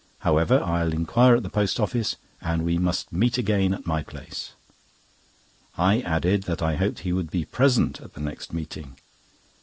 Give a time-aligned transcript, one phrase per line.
[0.21, 4.53] However, I'll inquire at the post office, and we must meet again at my place."
[5.77, 8.95] I added that I hoped he would be present at the next meeting.